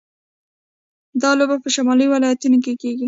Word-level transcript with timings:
دا 1.21 1.29
لوبه 1.39 1.57
په 1.63 1.69
شمالي 1.75 2.05
ولایتونو 2.09 2.57
کې 2.63 2.73
کیږي. 2.81 2.99